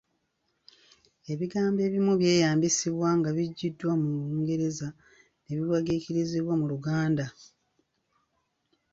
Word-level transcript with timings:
Ebigambo 1.31 1.79
ebimu 1.87 2.13
byeyambisibwa 2.21 3.09
nga 3.17 3.29
biggyiddwa 3.37 3.93
mu 4.01 4.09
Lungereza 4.29 4.87
ne 5.43 5.53
biwagiikirizibwa 5.57 6.53
mu 6.59 6.65
Luganda 6.71 7.25